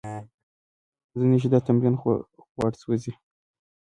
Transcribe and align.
څنګه 0.03 1.15
منځنی 1.19 1.37
شدت 1.43 1.63
تمرین 1.67 1.95
غوړ 2.55 2.71
سوځوي؟ 2.81 3.13